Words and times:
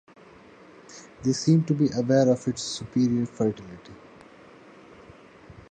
They 1.21 1.31
seem 1.31 1.63
to 1.65 1.75
be 1.75 1.89
aware 1.95 2.27
of 2.29 2.47
its 2.47 2.63
superior 2.63 3.27
fertility. 3.27 3.93